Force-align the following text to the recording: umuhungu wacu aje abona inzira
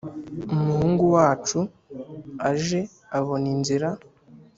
umuhungu 0.53 1.03
wacu 1.15 1.59
aje 2.49 2.79
abona 3.17 3.47
inzira 3.53 3.89